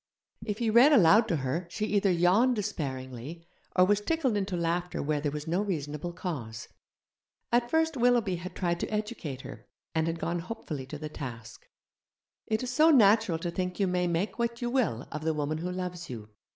[0.43, 4.99] If he read aloud to her she either yawned despairingly, or was tickled into laughter
[4.99, 6.67] where there was no reasonable cause.
[7.51, 11.67] At first Willoughby had tried to educate her, and had gone hopefully to the task.
[12.47, 15.59] It is so natural to think you may make what you will of the woman
[15.59, 16.29] who loves you.